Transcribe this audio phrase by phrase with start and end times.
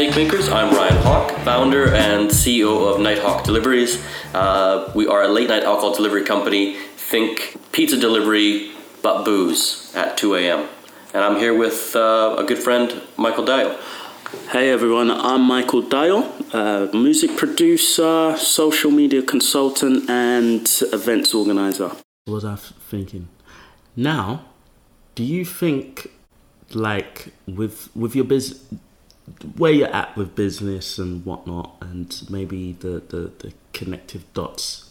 [0.00, 0.48] Mistake Makers.
[0.48, 4.02] I'm Ryan Hawk, founder and CEO of Nighthawk Deliveries.
[4.32, 6.76] Uh, we are a late night alcohol delivery company.
[6.96, 10.68] Think pizza delivery, but booze at 2 a.m.
[11.12, 13.78] And I'm here with uh, a good friend, Michael Dial.
[14.48, 21.88] Hey everyone, I'm Michael Dial, uh, music producer, social media consultant, and events organizer.
[22.24, 23.28] What was I f- thinking?
[23.96, 24.46] Now,
[25.14, 26.10] do you think,
[26.72, 28.64] like, with with your business,
[29.56, 34.90] where you're at with business and whatnot, and maybe the, the, the connective dots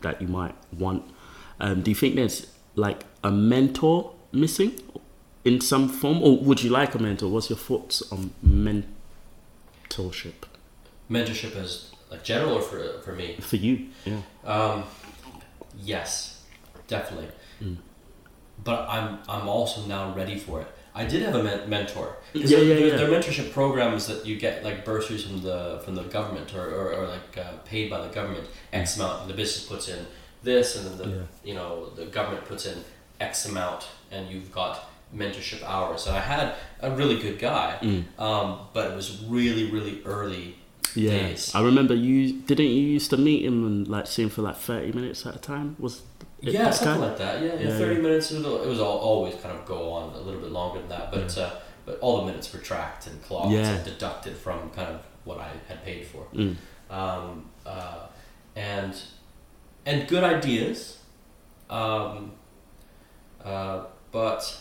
[0.00, 1.04] that you might want,
[1.60, 4.78] um, do you think there's like a mentor missing
[5.44, 7.28] in some form, or would you like a mentor?
[7.28, 10.34] What's your thoughts on mentorship
[11.10, 13.36] Mentorship as like general or for, for me?
[13.40, 13.88] for you?
[14.04, 14.20] Yeah.
[14.44, 14.84] Um,
[15.80, 16.42] yes,
[16.86, 17.28] definitely.
[17.62, 17.78] Mm.
[18.62, 20.68] But I'm I'm also now ready for it.
[20.94, 22.16] I did have a men- mentor.
[22.32, 22.96] Yeah, there, yeah, there, yeah.
[22.96, 26.66] there are mentorship programs that you get like bursaries from the from the government or,
[26.68, 29.22] or, or like uh, paid by the government X amount.
[29.22, 30.06] And the business puts in
[30.42, 31.22] this, and then the Yeah.
[31.44, 32.78] you know the government puts in
[33.20, 36.06] X amount, and you've got mentorship hours.
[36.06, 38.04] And I had a really good guy, Mm.
[38.20, 40.56] um, but it was really really early
[40.94, 41.54] Yeah, days.
[41.54, 44.56] I remember you didn't you used to meet him and like see him for like
[44.56, 45.76] thirty minutes at a time.
[45.78, 46.02] Was
[46.42, 47.42] it Yeah, something like that.
[47.42, 48.00] Yeah, yeah, Yeah, thirty yeah.
[48.02, 48.30] minutes.
[48.32, 51.36] It was, all, always kind of go on a little bit longer than that, but
[51.38, 51.50] uh,
[51.86, 55.48] but all the minutes were tracked and clocked and deducted from kind of what I
[55.68, 56.56] had paid for, Mm.
[56.90, 58.06] um, uh,
[58.56, 58.94] and
[59.86, 60.98] and good ideas,
[61.70, 62.32] um,
[63.44, 64.58] uh, but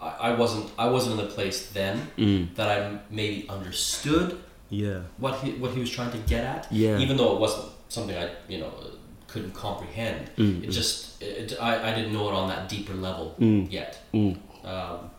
[0.00, 2.54] I, I wasn't I wasn't in the place then Mm.
[2.56, 6.98] that I maybe understood Yeah, what he what he was trying to get at, yeah,
[6.98, 8.72] even though it wasn't something I you know
[9.34, 10.30] couldn't comprehend.
[10.36, 13.66] Mm, It mm, just it, I, I didn't know it on that deeper level Mm.
[13.78, 14.36] yet, mm.
[14.64, 15.10] um,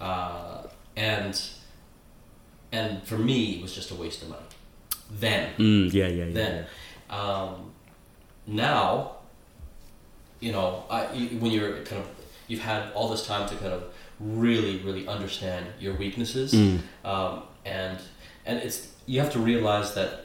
[0.00, 0.58] uh,
[0.96, 1.34] and
[2.72, 4.42] and for me it was just a waste of money.
[5.20, 6.32] Then, Mm, yeah, yeah, yeah.
[6.40, 6.66] then,
[7.10, 7.70] um,
[8.46, 9.12] now,
[10.40, 11.00] you know, I
[11.40, 12.08] when you're kind of
[12.48, 13.82] you've had all this time to kind of
[14.18, 16.78] really really understand your weaknesses, Mm.
[17.04, 17.98] um, and
[18.46, 20.21] and it's you have to realize that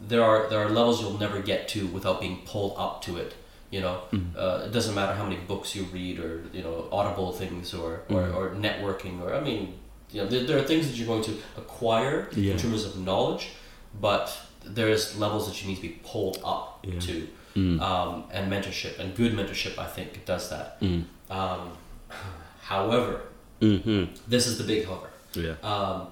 [0.00, 3.34] there are there are levels you'll never get to without being pulled up to it.
[3.70, 4.36] You know, Mm.
[4.36, 8.02] uh, it doesn't matter how many books you read or you know audible things or
[8.08, 8.36] or, Mm.
[8.36, 9.74] or networking or I mean,
[10.12, 12.52] you know, there, there are things that you're going to acquire Yeah.
[12.52, 13.48] in terms of knowledge,
[14.00, 14.26] but
[14.64, 17.00] there's levels that you need to be pulled up Yeah.
[17.00, 17.80] to, Mm.
[17.80, 20.80] um, and mentorship and good mentorship I think does that.
[20.80, 21.04] Mm.
[21.30, 21.72] Um,
[22.62, 23.20] however,
[23.60, 24.12] Mm-hmm.
[24.28, 25.08] this is the big however.
[25.34, 25.54] Yeah.
[25.62, 26.08] Um,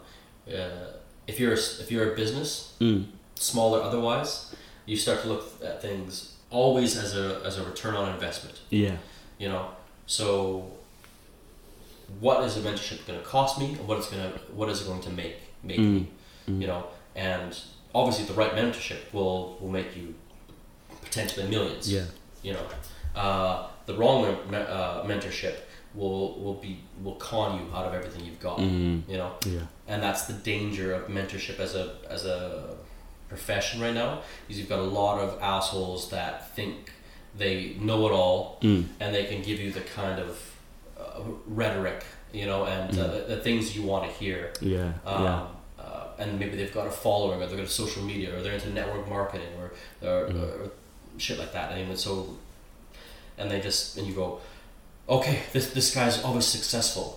[0.49, 0.97] uh,
[1.27, 3.05] if you're a, if you're a business, Mm.
[3.37, 4.55] Small or otherwise,
[4.87, 8.61] you start to look at things always as a as a return on investment.
[8.71, 8.97] Yeah.
[9.39, 9.69] You know,
[10.07, 10.71] so
[12.21, 14.83] what is a mentorship going to cost me, and what it's going to what is
[14.83, 15.95] it going to make make Mm.
[15.95, 16.09] me?
[16.49, 16.61] Mm.
[16.61, 16.87] You know,
[17.17, 17.59] and
[17.95, 20.15] obviously the right mentorship will will make you
[21.03, 21.91] potentially millions.
[21.91, 22.05] Yeah.
[22.43, 22.67] You know,
[23.17, 25.55] uh, the wrong uh, mentorship
[25.95, 28.59] will will be will con you out of everything you've got.
[28.59, 29.09] Mm.
[29.09, 29.61] You know, Yeah.
[29.89, 32.75] and that's the danger of mentorship as a as a
[33.39, 36.75] profession right now is you've got a lot of assholes that think
[37.37, 38.85] they know it all Mm.
[39.01, 40.31] and they can give you the kind of
[41.03, 41.21] uh,
[41.61, 42.01] rhetoric
[42.33, 44.93] you know and uh, the, the things you want to hear Yeah.
[45.11, 45.47] um, yeah.
[45.85, 48.71] uh, and maybe they've got a following or they've got social media or they're into
[48.81, 49.67] network marketing or,
[50.09, 50.43] or, Mm.
[50.43, 50.71] or
[51.19, 52.13] shit like that and even so
[53.39, 54.29] and they just and you go
[55.17, 57.09] okay this, this guy's always successful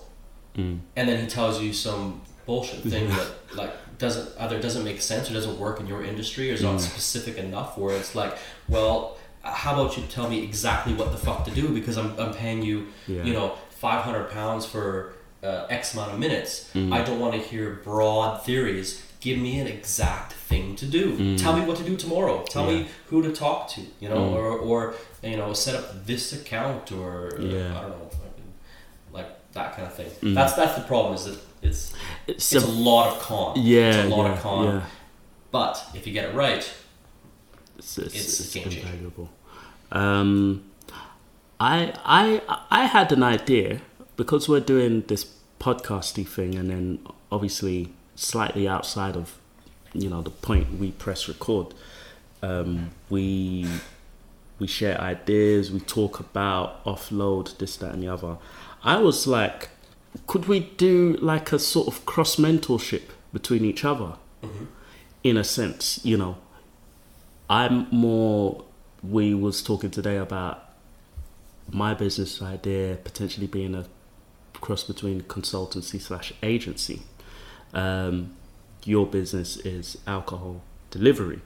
[0.57, 0.79] Mm.
[0.97, 3.27] and then he tells you some bullshit thing that
[3.61, 6.75] like doesn't either doesn't make sense or doesn't work in your industry or is not
[6.75, 6.79] Mm.
[6.81, 8.37] specific enough where it's like
[8.69, 12.33] well how about you tell me exactly what the fuck to do because i'm, I'm
[12.33, 13.23] paying you Yeah.
[13.23, 15.13] you know 500 pounds for
[15.43, 16.93] uh, x amount of minutes Mm.
[16.93, 21.37] i don't want to hear broad theories give me an exact thing to do Mm.
[21.43, 22.79] tell me what to do tomorrow tell Yeah.
[22.79, 24.35] me who to talk to you know Mm.
[24.37, 24.79] or, or
[25.23, 27.77] you know set up this account or Yeah.
[27.77, 28.09] i don't know
[29.11, 30.35] like that kind of thing Mm.
[30.35, 31.93] that's that's the problem is that it's
[32.27, 33.89] It's, it's a, lot of con yeah.
[33.89, 34.81] it's a lot yeah, of con Yeah.
[35.51, 36.69] but if you get it right
[37.77, 38.79] It's, it's, It's it's game changer.
[38.81, 39.29] invaluable.
[39.91, 40.63] Um,
[41.59, 43.81] I I I had an idea
[44.15, 45.25] because we're doing this
[45.59, 46.99] podcasty thing, and then
[47.31, 49.37] obviously slightly outside of
[49.93, 51.73] you know the point we press record.
[52.43, 53.67] Um, we
[54.59, 58.37] we share ideas, we talk about offload this, that, and the other.
[58.83, 59.69] I was like,
[60.25, 63.03] could we do like a sort of cross mentorship
[63.33, 64.13] between each other?
[65.23, 66.37] in a sense, you know,
[67.49, 68.63] I'm more.
[69.03, 70.63] We was talking today about
[71.69, 73.85] my business idea potentially being a
[74.53, 77.01] cross between consultancy slash agency.
[77.73, 78.35] Um,
[78.85, 80.61] your business is alcohol
[80.91, 81.41] delivery.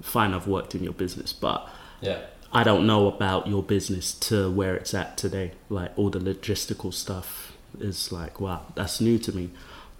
[0.00, 1.68] Fine, I've worked in your business, but
[2.00, 2.20] Yeah.
[2.50, 5.52] I don't know about your business to where it's at today.
[5.68, 7.47] Like all the logistical stuff
[7.80, 9.50] is like, wow, that's new to me.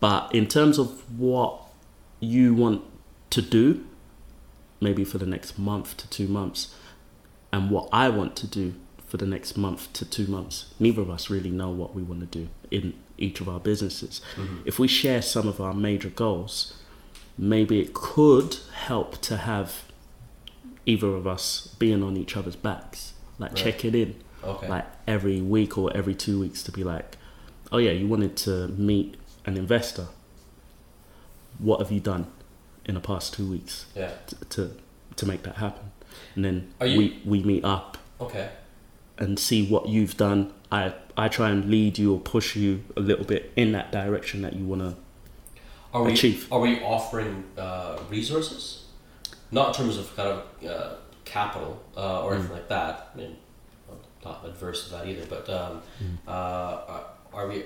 [0.00, 1.61] But in terms of what
[2.20, 2.82] you want
[3.31, 3.85] to do,
[4.81, 6.75] maybe for the next month to two months,
[7.53, 8.75] and what I want to do
[9.06, 12.20] for the next month to two months, neither of us really know what we want
[12.20, 14.20] to do in each of our businesses.
[14.37, 14.59] Mm-hmm.
[14.67, 16.75] If we share some of our major goals,
[17.37, 19.85] maybe it could help to have
[20.87, 23.56] either of us being on each other's backs, like Right.
[23.56, 24.69] checking in, Okay.
[24.69, 27.17] like every week or every two weeks to be like,
[27.73, 30.06] oh yeah, you wanted to meet an investor.
[31.59, 32.26] What have you done
[32.85, 34.12] in the past two weeks yeah.
[34.29, 34.70] to to,
[35.17, 35.91] to make that happen?
[36.35, 38.50] And then you- we we meet up Okay.
[39.19, 40.53] and see what you've done.
[40.70, 44.43] I I try and lead you or push you a little bit in that direction
[44.43, 44.94] that you want to.
[45.93, 46.47] Are we Achieve.
[46.53, 48.85] are we offering uh, resources?
[49.50, 50.94] Not in terms of kind of uh,
[51.25, 53.11] capital uh, or anything like that.
[53.15, 53.37] I mean,
[53.91, 55.25] I'm not adverse to that either.
[55.26, 55.82] But um,
[56.26, 57.00] uh,
[57.33, 57.65] are- we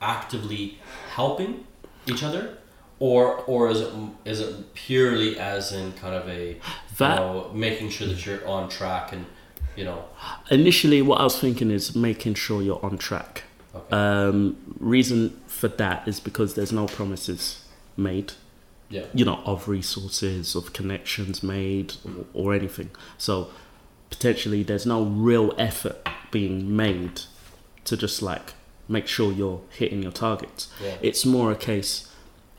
[0.00, 0.78] actively
[1.14, 1.66] helping
[2.06, 2.58] each other,
[2.98, 3.92] or or is it
[4.24, 6.56] is it purely as in kind of a
[6.98, 9.26] That- you know, making sure that you're on track and
[9.76, 10.04] you know
[10.50, 13.44] Initially, what I was thinking is making sure you're on track.
[13.74, 17.64] okay Um, reason for that is because there's no promises
[17.96, 18.32] made.
[18.88, 22.90] yeah you know, of resources, of connections made, or, or anything.
[23.18, 23.48] So
[24.10, 25.96] potentially, there's no real effort
[26.30, 27.22] being made
[27.84, 28.54] to just like
[28.88, 30.68] make sure you're hitting your targets.
[30.82, 30.96] yeah.
[31.02, 32.10] It's more a case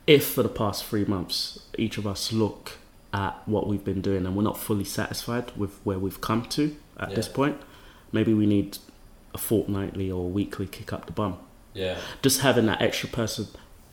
[0.06, 2.74] if for the past three months each of us look
[3.13, 6.75] at what we've been doing and we're not fully satisfied with where we've come to
[7.00, 7.57] at this point,
[8.12, 8.77] maybe we need
[9.33, 11.38] a fortnightly or weekly kick up the bum.
[11.74, 11.97] Yeah.
[12.21, 13.47] Just having that extra person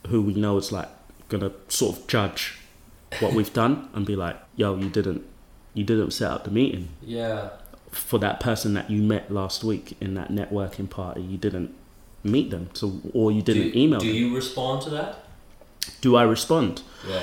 [0.09, 0.89] who we know is like
[1.29, 2.59] gonna sort of judge
[3.21, 5.25] what we've done and be like, "Yo, you didn't,
[5.75, 6.89] you didn't set up the meeting.
[7.03, 7.51] Yeah.
[7.91, 11.21] For that person that you met last week in that networking party.
[11.23, 11.75] You didn't
[12.25, 14.17] meet them, so or you didn't do, email Do them.
[14.17, 15.25] you respond to that?
[16.01, 16.83] Do I respond?
[17.09, 17.23] Yeah.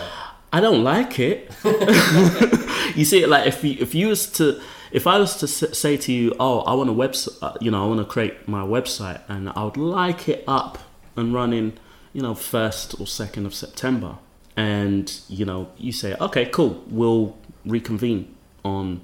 [0.53, 1.49] I don't like it.
[2.95, 4.61] you see, like if you if you was to
[4.91, 7.83] if I was to say to you, oh, I want a website, uh, you know,
[7.83, 10.77] I want to create my website, and I would like it up
[11.15, 11.77] and running,
[12.13, 14.17] you know, first or second of September,
[14.57, 18.99] and you know, you say, okay, cool, we'll reconvene on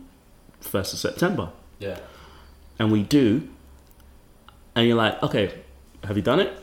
[0.59, 1.99] first of September, Yeah.
[2.77, 3.47] and we do,
[4.75, 5.53] and you're like, okay,
[6.03, 6.53] have you done it?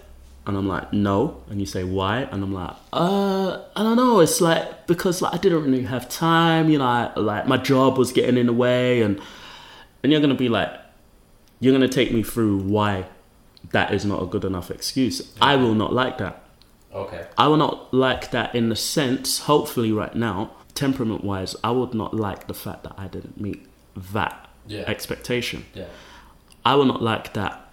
[0.47, 1.43] And I'm like, no.
[1.49, 2.21] And you say, why?
[2.21, 4.21] And I'm like, uh, I don't know.
[4.21, 6.69] It's like because like I didn't really have time.
[6.69, 9.21] You know, I, like my job was getting in the way, and
[10.03, 10.71] and you're gonna be like,
[11.61, 13.07] you're gonna take me through why
[13.73, 15.35] that is not a good enough excuse.
[15.41, 16.43] I will not like that.
[16.95, 17.27] Okay.
[17.39, 21.95] I will not like that in the sense, hopefully, right now, temperament wise, I would
[21.95, 23.67] not like the fact that I didn't meet
[24.13, 24.85] that Yeah.
[24.87, 25.65] expectation.
[25.75, 25.87] Yeah.
[26.67, 27.64] I will not like that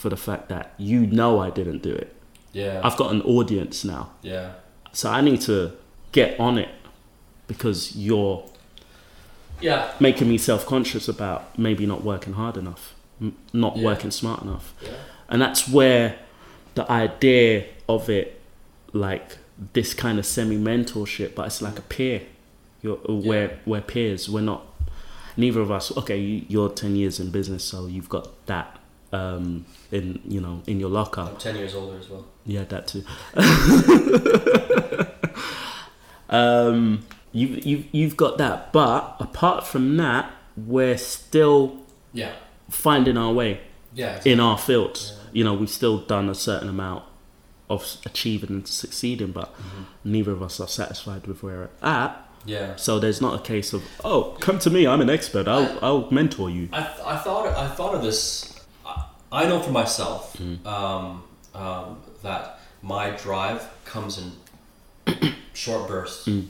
[0.00, 2.14] for the fact that you know I didn't do it.
[2.52, 2.80] Yeah.
[2.82, 4.10] I've got an audience now.
[4.22, 4.52] yeah.
[4.92, 5.72] So I need to
[6.10, 6.70] get on it
[7.46, 8.42] because you're
[9.60, 9.92] Yeah.
[10.00, 13.84] making me self conscious about maybe not working hard enough, m- not Yeah.
[13.84, 14.72] working smart enough.
[14.82, 14.90] Yeah.
[15.28, 16.18] And that's where
[16.74, 18.40] the idea of it,
[18.92, 19.38] like
[19.74, 22.22] this kind of semi mentorship, but it's like a peer.
[22.82, 24.28] You're, uh, we're, we're peers.
[24.28, 24.62] We're not,
[25.36, 28.79] neither of us, okay, you're 10 years in business, so you've got that
[29.12, 31.22] um, in, you know, in your locker.
[31.22, 32.24] I'm ten years older as well.
[32.46, 33.04] Yeah, that too.
[36.30, 38.72] um, you've, you've, you've got that.
[38.72, 41.78] But apart from that, we're still
[42.12, 42.32] Yeah.
[42.68, 43.60] finding our way
[43.94, 44.20] Yeah.
[44.24, 45.16] in our fields.
[45.32, 47.04] You know, we've still done a certain amount
[47.68, 49.54] of achieving and succeeding, but
[50.04, 52.26] neither of us are satisfied with where we're at.
[52.44, 52.76] Yeah.
[52.76, 56.10] So there's not a case of, oh, come to me, I'm an expert, I'll, I'll
[56.10, 56.68] mentor you.
[56.72, 58.59] I, I thought I thought of this.
[59.32, 60.66] I, know for myself Mm.
[60.66, 61.22] um,
[61.54, 64.32] um, that my drive comes in
[65.54, 66.46] short bursts, Mm.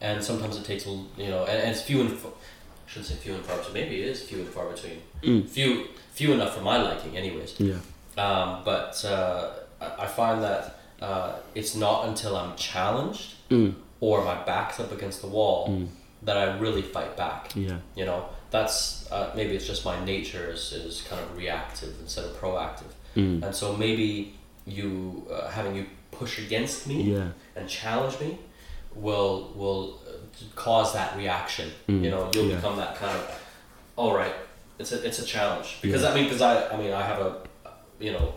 [0.00, 3.14] and sometimes it takes you know, and, and it's few and f- I shouldn't say
[3.16, 3.74] few and far between.
[3.74, 4.98] Maybe it is few and far between.
[5.22, 5.48] Mm.
[5.48, 7.54] Few few enough for my liking, anyways.
[7.58, 7.76] Yeah.
[8.18, 9.50] Um, but uh,
[9.80, 13.74] I, find that uh, it's not until I'm challenged Mm.
[14.00, 15.86] or my back's up against the wall
[16.22, 17.52] that I really fight back.
[17.54, 17.78] Yeah.
[17.96, 22.24] You know, that's uh, maybe it's just my nature is, is kind of reactive instead
[22.24, 23.42] of proactive, Mm.
[23.44, 24.34] and so maybe
[24.66, 27.28] you uh, having you push against me Yeah.
[27.56, 28.38] and challenge me
[28.94, 30.12] will will uh,
[30.54, 31.70] cause that reaction.
[31.88, 32.04] Mm.
[32.04, 32.56] You know, you'll Yeah.
[32.56, 33.22] become that kind of
[33.96, 34.34] all right.
[34.78, 36.10] It's a it's a challenge because Yeah.
[36.10, 37.32] I mean because I I mean I have a
[37.98, 38.34] you know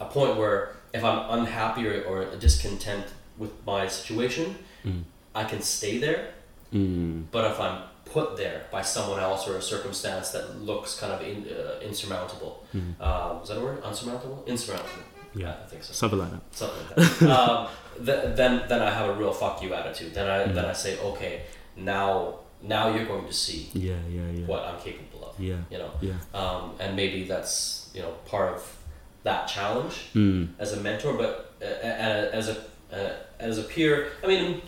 [0.00, 0.58] a point where
[0.94, 3.06] if I'm unhappy or, or discontent
[3.38, 4.56] with my situation,
[5.34, 6.20] I can stay there.
[6.74, 7.24] Mm.
[7.30, 7.78] But if I'm
[8.12, 12.64] put there by someone else or a circumstance that looks kind of in, uh, insurmountable,
[13.00, 13.82] um, is that a word?
[13.82, 14.44] Unsurmountable?
[14.46, 15.04] Insurmountable.
[15.34, 15.54] Yeah.
[15.64, 15.92] I think so.
[15.94, 16.42] Something like that.
[16.50, 17.30] Something like that.
[17.38, 17.68] um,
[18.06, 20.12] th- then then I have a real fuck you attitude.
[20.14, 21.42] Then I then I say, okay,
[21.76, 24.46] now now you're going to see Yeah, yeah, yeah.
[24.46, 25.40] what I'm capable of.
[25.40, 26.14] Yeah, You know, yeah.
[26.34, 28.62] um, and maybe that's you know part of
[29.24, 30.48] that challenge Mm.
[30.58, 31.64] as a mentor, but uh,
[32.38, 32.56] as a
[32.92, 34.60] uh, as a peer, I mean,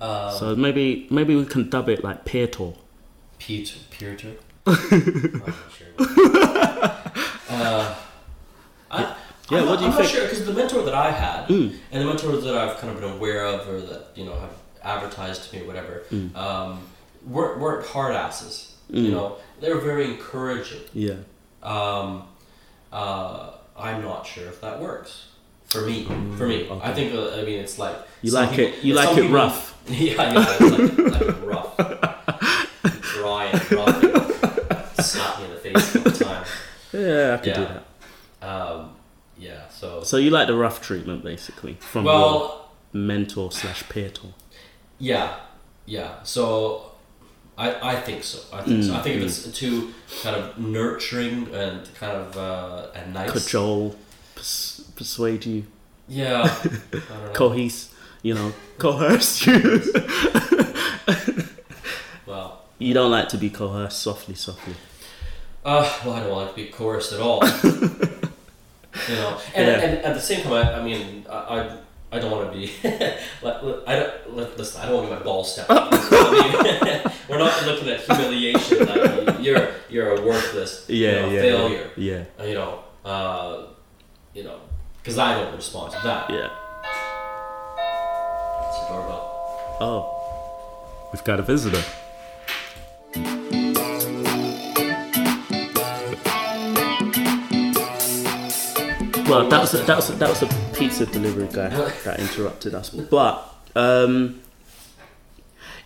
[0.00, 2.74] um, So maybe maybe we can dub it like peer tour.
[3.38, 4.28] peer to peer to.
[4.66, 5.92] I'm not sure.
[7.50, 7.94] uh,
[8.90, 9.00] I,
[9.50, 9.98] Yeah, I'm what not, do you I'm think?
[9.98, 11.76] not sure because the mentor that I had Mm.
[11.90, 14.52] and the mentors that I've kind of been aware of or that you know have
[14.82, 16.34] advertised to me or whatever Mm.
[16.36, 16.80] um,
[17.26, 18.74] weren't weren't hard asses.
[18.90, 19.12] You Mm.
[19.12, 20.80] know, they were very encouraging.
[20.94, 21.16] Yeah.
[21.62, 22.24] Um,
[22.92, 25.26] uh, I'm not sure if that works
[25.68, 26.04] for me.
[26.36, 26.88] For me, Mm, okay.
[26.90, 28.84] I think uh, I mean it's like You like people- it.
[28.84, 29.64] You like it people- rough.
[29.90, 31.76] Yeah, yeah, like, like rough,
[33.14, 34.02] dry and rough.
[34.02, 36.44] and Slap me in the face all the time.
[36.92, 37.80] Yeah, I could do Yeah.
[38.40, 38.46] that.
[38.46, 38.90] Um,
[39.38, 44.10] yeah, so So you like the rough treatment, basically, from your well, mentor slash peer
[44.98, 45.36] yeah,
[45.86, 46.22] yeah.
[46.24, 46.92] So
[47.56, 48.40] I, I think so.
[48.54, 48.94] I think so.
[48.94, 53.30] I think if it's too kind of nurturing and kind of uh, and nice.
[53.32, 53.94] Cajole,
[54.98, 55.64] persuade you,
[56.08, 57.88] Yeah, I cohese,
[58.22, 59.58] you know, coerce you.
[62.26, 64.74] well, you don't like to be coerced softly, softly.
[65.64, 67.44] Uh, well, I don't want to be coerced at all.
[69.08, 69.80] you know, and, Yeah.
[69.84, 71.78] and at the same time, I, I mean, I, I,
[72.12, 72.70] I don't want to be.
[73.42, 74.80] like, I don't li- listen.
[74.80, 75.66] I don't want to be my ball step.
[75.70, 78.86] I mean, we're not looking at humiliation.
[78.86, 81.90] Like you're you're a worthless you Yeah, know, yeah, failure.
[81.96, 83.66] Yeah, You know, uh,
[84.34, 84.58] you know,
[85.08, 86.28] because I don't respond to that.
[86.28, 86.50] yeah.
[88.68, 89.78] It's a doorbell.
[89.80, 91.82] Oh, we've got a visitor.
[99.28, 101.68] Well, that was a, that was a, that was a pizza delivery guy
[102.04, 102.88] that interrupted us.
[102.88, 103.46] But
[103.76, 104.40] um,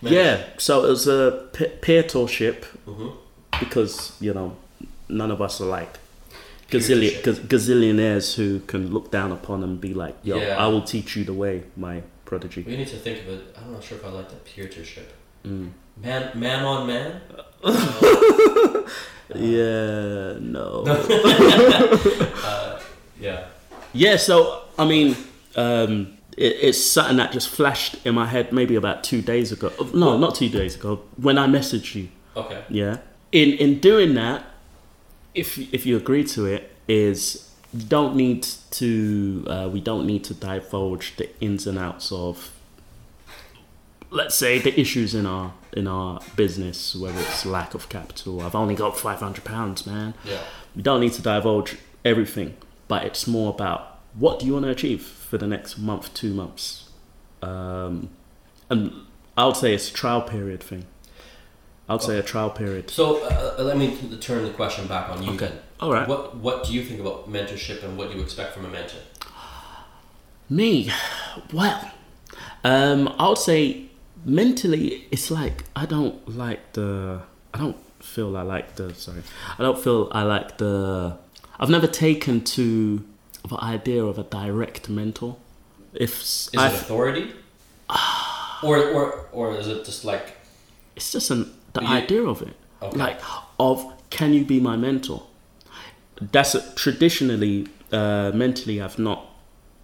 [0.01, 3.17] yeah, so it was a pe- peer tourship Mhm.
[3.59, 4.57] because you know
[5.09, 5.99] none of us are like
[6.73, 10.57] gazillion, gaz- gazillionaires who can look down upon and be like, "Yo, Yeah.
[10.65, 13.57] I will teach you the way, my prodigy." We need to think of it.
[13.59, 15.09] I'm not sure if I like that peer-to-ship.
[15.47, 15.71] Mm.
[16.03, 17.21] Man, man on man.
[19.35, 20.85] Yeah, no.
[20.87, 22.79] Uh,
[23.21, 23.45] yeah.
[23.95, 25.17] yeah, so I mean,
[25.57, 29.73] um, it, it's something that just flashed in my head maybe about two days ago.
[29.95, 31.01] No, not two days ago.
[31.17, 32.63] When I messaged you, Okay.
[32.69, 32.99] yeah.
[33.31, 34.45] In in doing that,
[35.35, 37.51] if if you agree to it, is
[37.89, 39.45] don't need to.
[39.47, 42.51] Uh, we don't need to divulge the ins and outs of.
[44.11, 48.43] Let's say the issues in our in our business, whether it's lack of capital.
[48.43, 50.15] I've only got five hundred pounds, man.
[50.25, 50.41] Yeah.
[50.77, 52.57] We don't need to divulge everything,
[52.89, 56.35] but it's more about what do you want to achieve for the next month, two
[56.35, 56.91] months,
[57.41, 58.11] um,
[58.69, 58.93] and
[59.37, 60.85] I would say it's a trial period thing.
[61.89, 62.91] I would say a trial period.
[62.91, 65.47] So uh, uh, let me turn the question back on you Okay.
[65.47, 65.59] then.
[65.81, 66.07] All right.
[66.09, 69.01] What What do you think about mentorship and what do you expect from a mentor?
[70.49, 70.91] Me,
[71.53, 71.91] well,
[72.65, 73.87] um, I would say
[74.25, 77.23] mentally, it's like I don't like the.
[77.55, 78.95] I don't feel I like the.
[78.95, 79.23] Sorry,
[79.59, 81.17] I don't feel I like the.
[81.59, 83.03] I've never taken to
[83.49, 85.37] the idea of a direct mentor.
[85.95, 87.33] If Is I it authority,
[88.63, 90.35] or or or is it just like
[90.97, 92.97] it's just an the You- idea of it Okay.
[92.99, 93.21] like
[93.59, 95.23] of can you be my mentor
[96.33, 99.27] that's a, traditionally uh, mentally i've not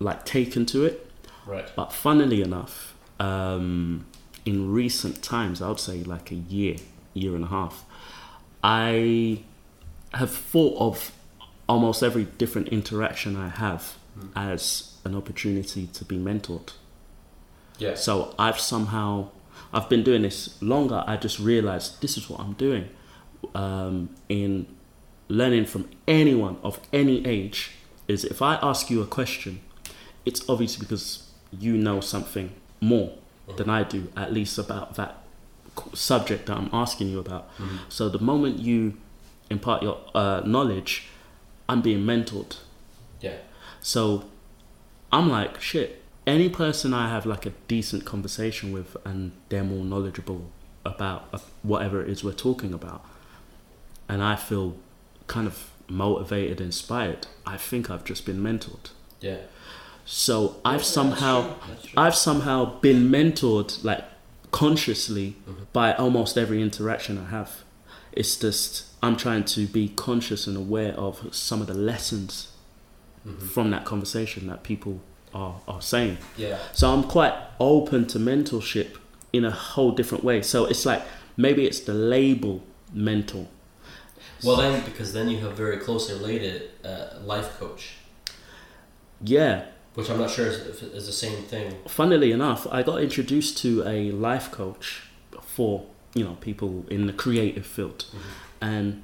[0.01, 1.11] like taken to it
[1.47, 1.69] right?
[1.77, 4.05] but funnily enough um,
[4.45, 6.77] in recent times i would say like a year
[7.15, 7.85] year and a half
[8.63, 9.41] i
[10.15, 11.13] have thought of
[11.69, 13.97] almost every different interaction i have
[14.35, 16.73] as an opportunity to be mentored
[17.79, 17.95] Yeah.
[17.95, 19.29] so I've somehow,
[19.73, 21.05] I've been doing this longer.
[21.07, 22.89] I just realized this is what I'm doing.
[23.55, 24.67] Um, in
[25.29, 27.73] learning from anyone of any age,
[28.09, 29.61] is if I ask you a question,
[30.25, 33.13] it's obviously because you know something more
[33.57, 35.23] than I do, at least about that
[35.95, 37.49] subject that I'm asking you about.
[37.89, 38.95] So the moment you
[39.51, 41.09] impart your uh, knowledge,
[41.69, 42.57] I'm being mentored.
[43.21, 43.37] Yeah.
[43.81, 44.25] So
[45.13, 45.98] I'm like, shit,
[46.29, 50.51] any person I have like a decent conversation with and they're more knowledgeable
[50.85, 53.05] about uh, whatever it is we're talking about,
[54.09, 54.77] and I feel
[55.27, 58.91] kind of motivated, inspired, I think I've just been mentored.
[59.21, 59.39] Yeah.
[60.05, 61.95] So I've that's somehow true, that's true.
[62.03, 64.05] I've somehow been mentored like
[64.51, 65.65] consciously Mm-hmm.
[65.73, 67.51] by almost every interaction I have.
[68.13, 72.53] It's just I'm trying to be conscious and aware of some of the lessons
[73.27, 73.47] Mm-hmm.
[73.49, 75.01] from that conversation that people
[75.35, 76.19] are, are saying.
[76.37, 76.59] Yeah.
[76.73, 78.97] So I'm quite open to mentorship
[79.33, 80.43] in a whole different way.
[80.43, 81.03] So it's like
[81.37, 83.47] maybe it's the label mentor.
[84.45, 87.95] Well, then, because then you have very closely related uh, life coach,
[89.23, 89.65] Yeah.
[89.95, 91.75] which I'm not sure is, is the same thing.
[91.89, 95.03] Funnily enough, I got introduced to a life coach
[95.43, 98.05] for, you know, people in the creative field.
[98.61, 99.03] And,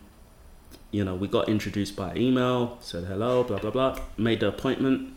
[0.93, 5.15] you know, we got introduced by email, said hello, blah, blah, blah, made the appointment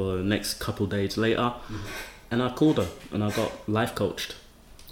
[0.00, 1.52] for the next couple days later.
[2.30, 4.34] And I called her and I got life coached.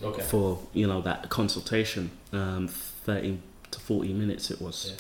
[0.00, 0.22] Okay.
[0.22, 0.46] for
[0.80, 3.38] you know that consultation um 30
[3.72, 4.96] to 40 minutes it was Yeah.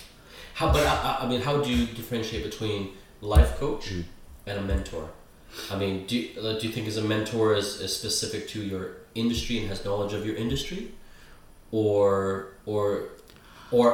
[0.54, 2.80] How, but I, I- mean, how do you differentiate between
[3.20, 4.04] life coach Mm.
[4.48, 5.04] and a mentor?
[5.72, 6.26] I mean, do you,
[6.58, 8.84] do you think as a mentor is, is specific to your
[9.14, 10.82] industry and has knowledge of your industry,
[11.70, 12.86] or or
[13.76, 13.88] or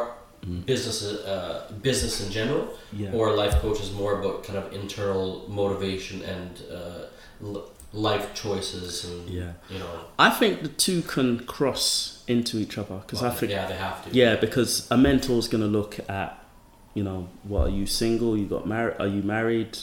[0.66, 5.44] business uh, business in general, yeah or life coach is more about kind of internal
[5.48, 7.04] motivation and uh,
[7.42, 10.00] l- life choices and yeah you know.
[10.18, 13.76] i think the two can cross into each other because i well, think yeah, they
[13.76, 14.10] have to.
[14.10, 16.30] yeah because a mentor's going to look at
[16.94, 19.78] you know what are you single you got married are you married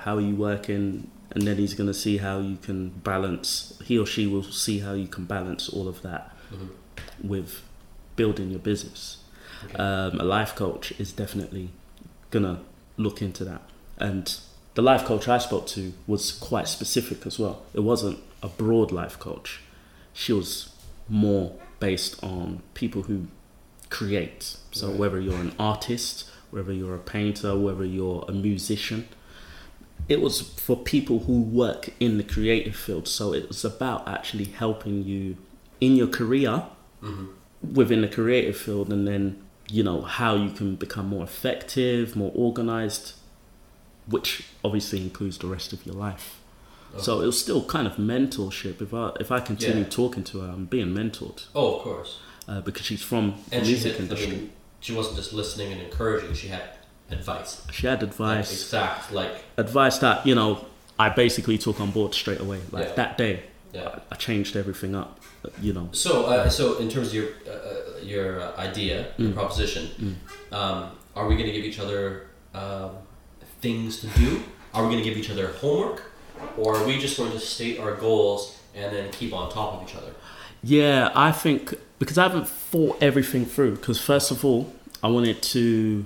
[0.00, 3.96] how are you working and then he's going to see how you can balance he
[3.98, 6.68] or she will see how you can balance all of that Mhm.
[7.24, 7.62] with
[8.16, 9.16] building your business.
[9.74, 11.70] Um, a life coach is definitely
[12.30, 12.60] gonna
[12.96, 13.62] look into that.
[13.98, 14.36] And
[14.74, 17.62] the life coach I spoke to was quite specific as well.
[17.74, 19.60] It wasn't a broad life coach.
[20.12, 20.70] She was
[21.08, 23.26] more based on people who
[23.90, 24.56] create.
[24.72, 24.98] So Right.
[24.98, 29.08] whether you're an artist, whether you're a painter, whether you're a musician,
[30.08, 33.06] it was for people who work in the creative field.
[33.08, 35.36] So it was about actually helping you
[35.80, 36.64] in your career
[37.02, 37.28] Mhm.
[37.72, 39.36] within the creative field and then
[39.76, 43.06] you know how you can become more effective more organized
[44.14, 44.30] which
[44.64, 46.26] obviously includes the rest of your life
[46.98, 49.88] so it was still kind of mentorship if i if i continue Yeah.
[50.00, 52.18] talking to her i'm being mentored Oh, of course.
[52.48, 55.72] uh, because she's from the And she music did, I mean, she wasn't just listening
[55.74, 56.34] and encouraging.
[56.42, 56.64] She had
[57.10, 57.52] advice.
[57.76, 59.12] she had Like, advice exact.
[59.20, 60.50] Like advice that you know
[60.98, 62.94] i basically took on board straight away like Yeah.
[63.02, 63.34] that day
[63.72, 63.88] yeah.
[63.88, 65.10] I, I changed everything up
[65.66, 69.30] you know So, uh, so in terms of your uh, uh, your uh, idea, your
[69.30, 69.34] Mm.
[69.34, 70.14] proposition, Mm.
[70.56, 72.90] um, are we going to give each other um,
[73.60, 74.42] things to do?
[74.74, 76.12] Are we going to give each other homework,
[76.58, 79.88] or are we just going to state our goals and then keep on top of
[79.88, 80.12] each other?
[80.62, 83.76] Yeah, I think because I haven't thought everything through.
[83.76, 86.04] Because first of all, I wanted to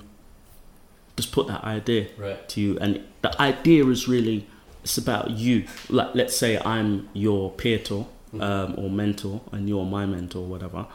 [1.16, 2.48] just put that idea Right.
[2.50, 4.46] to you, and the idea is really
[4.85, 5.64] it's about you.
[5.88, 8.06] Like, let's say I'm your peer to
[8.40, 10.87] um, or mentor, and you're my mentor, or whatever.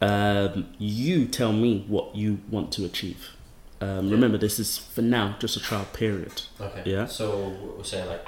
[0.00, 3.30] Um, you tell me what you want to achieve.
[3.80, 4.12] Um, Yeah.
[4.14, 6.42] Remember, this is for now just a trial period.
[6.60, 6.82] Okay.
[6.84, 7.06] Yeah.
[7.06, 8.24] So we're saying like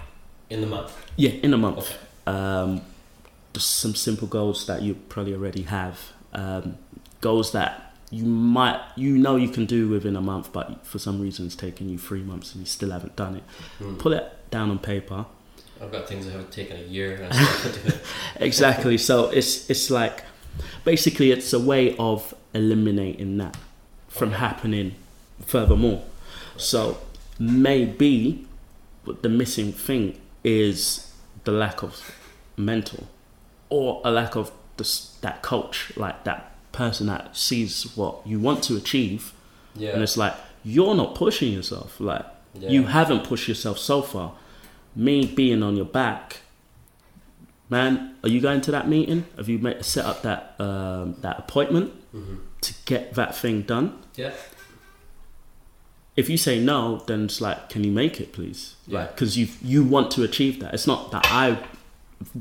[0.48, 0.96] in the month.
[1.16, 1.78] Yeah, in a month.
[2.26, 2.38] Okay.
[2.38, 2.82] um,
[3.52, 5.98] just some simple goals that you probably already have.
[6.32, 6.78] Um,
[7.20, 11.20] goals that you might, you know, you can do within a month, but for some
[11.20, 13.42] reason it's taken you three months and you still haven't done it.
[13.78, 13.96] Hmm.
[13.96, 15.26] Put it down on paper.
[15.82, 18.42] I've got things that have taken a year and I still haven't done it.
[18.46, 18.98] Exactly.
[18.98, 20.24] so it's it's like
[20.84, 23.56] basically it's a way of eliminating that
[24.08, 24.94] from happening
[25.46, 26.02] furthermore.
[26.56, 26.98] So
[27.38, 28.46] maybe
[29.22, 31.12] the missing thing is
[31.44, 32.14] the lack of
[32.56, 33.04] mentor
[33.68, 38.62] or a lack of this, that coach, like that person that sees what you want
[38.64, 39.32] to achieve,
[39.74, 39.90] Yeah.
[39.90, 40.34] and it's like
[40.64, 41.98] you're not pushing yourself.
[42.00, 42.68] Like yeah.
[42.70, 44.32] you haven't pushed yourself so far.
[44.96, 46.38] Me being on your back,
[47.70, 48.16] man.
[48.22, 49.24] Are you going to that meeting?
[49.36, 52.38] Have you met, set up that um, that appointment Mhm.
[52.62, 53.96] to get that thing done?
[54.16, 54.32] Yeah.
[56.16, 58.74] If you say no, then it's like, can you make it, please?
[58.86, 59.00] Yeah.
[59.00, 60.74] Like, because you you want to achieve that.
[60.74, 61.58] It's not that I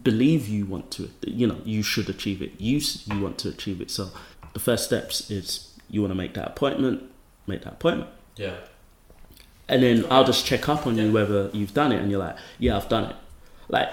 [0.04, 1.10] believe you want to.
[1.26, 2.52] You know, you should achieve it.
[2.60, 3.89] You you want to achieve it.
[3.92, 4.10] So
[4.54, 7.04] the first steps is you want to make that appointment.
[7.48, 8.10] Make that appointment.
[8.36, 8.56] Yeah.
[9.72, 12.36] and then I'll just check up on you whether you've done it, and you're like,
[12.58, 13.15] yeah, I've done it.
[13.68, 13.89] Like,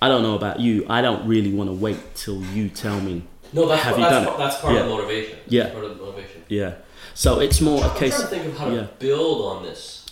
[0.00, 3.22] I don't know about you, I don't really want to wait till you tell me,
[3.52, 4.38] No, that's Have part, you that's, done part, it?
[4.44, 4.96] that's part of the Yeah.
[4.96, 5.38] motivation.
[5.48, 5.62] Yeah.
[5.62, 6.42] That's part of the motivation.
[6.48, 6.74] yeah.
[7.14, 8.14] So it's more a I'm case.
[8.14, 10.06] trying to think of how to build on this.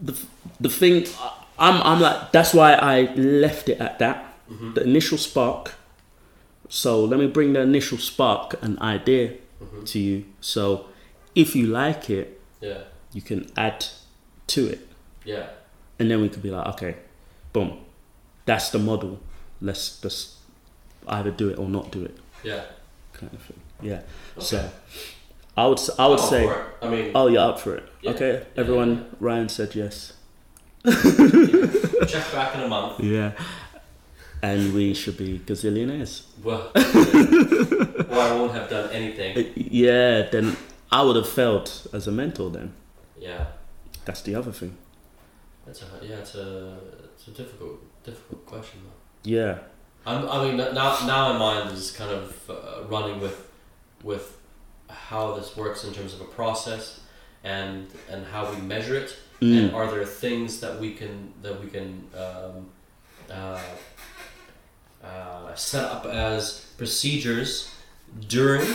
[0.00, 0.14] The
[0.60, 1.06] the thing,
[1.58, 4.16] I'm I'm like that's why I left it at that.
[4.50, 4.74] Mhm.
[4.74, 5.74] The initial spark.
[6.68, 9.84] So let me bring the initial spark, an idea Mhm.
[9.92, 10.24] to you.
[10.40, 10.86] So
[11.34, 12.82] if you like it, Yeah.
[13.12, 13.86] you can add
[14.48, 14.80] to it.
[15.24, 15.46] Yeah.
[15.98, 16.94] and then we could be like, okay,
[17.52, 17.76] boom,
[18.50, 19.12] that's the model.
[19.60, 20.20] Let's just
[21.06, 22.62] either do it or not do it, Yeah.
[23.12, 23.60] kind of thing.
[23.90, 24.00] Yeah.
[24.36, 24.44] Okay.
[24.50, 24.70] So
[25.56, 26.42] I would I would say.
[26.82, 27.84] I mean, oh, you're up for it.
[28.02, 28.10] Yeah.
[28.14, 28.92] Okay, Yeah, everyone.
[28.96, 29.02] yeah.
[29.26, 30.14] Ryan said yes.
[32.12, 33.00] check back in a month.
[33.16, 33.30] Yeah.
[34.42, 36.22] And we should be gazillionaires.
[36.42, 39.36] Well, well, I won't have done anything.
[39.38, 40.56] Uh, Yeah, then
[40.90, 42.50] I would have failed as a mentor.
[42.50, 42.72] Then
[43.18, 43.44] Yeah.
[44.06, 44.72] that's the other thing.
[45.66, 46.20] That's a yeah.
[46.22, 46.48] It's a
[47.14, 49.30] it's a difficult difficult question though.
[49.30, 49.58] Yeah,
[50.06, 53.50] I'm, I mean, now now my mind is kind of uh, running with
[54.02, 54.36] with
[54.88, 57.00] how this works in terms of a process
[57.44, 59.16] and and how we measure it.
[59.40, 59.58] Mm.
[59.58, 62.66] And are there things that we can that we can um,
[63.30, 63.60] uh,
[65.02, 67.70] uh, set up as procedures
[68.28, 68.66] during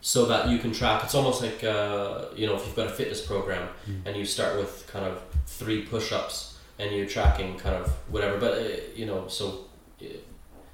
[0.00, 2.90] so that you can track it's almost like uh, you know if you've got a
[2.90, 4.02] fitness program Mm.
[4.06, 6.47] and you start with kind of three push-ups
[6.78, 8.64] and you're tracking kind of whatever but uh,
[8.94, 9.64] you know so
[10.02, 10.04] uh,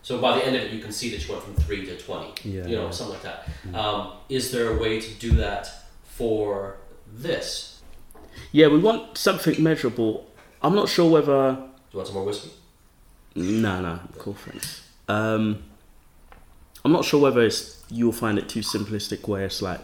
[0.02, 1.96] so by the end of it you can see that you went from 3 to
[1.96, 2.66] 20 yeah.
[2.66, 3.74] you know something like that Mm.
[3.74, 5.68] um, is there a way to do that
[6.04, 6.76] for
[7.12, 7.80] this
[8.52, 10.26] Yeah, we want something measurable.
[10.62, 11.54] I'm not sure whether.
[11.54, 11.62] do
[11.92, 12.50] you want some more whiskey
[13.36, 14.82] No, no, cool, thanks.
[15.08, 15.62] Um,
[16.84, 19.80] I'm not sure whether it's you'll find it too simplistic, where it's like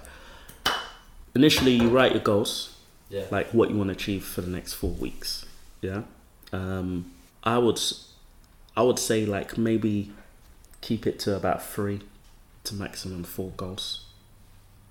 [1.35, 2.77] initially you write your goals,
[3.09, 5.40] yeah like what you want to achieve for the next four weeks.
[5.83, 6.03] Yeah,
[6.53, 7.11] um,
[7.45, 7.81] I would,
[8.77, 10.13] I would say like maybe
[10.81, 12.01] keep it to about three
[12.65, 14.05] to maximum four goals,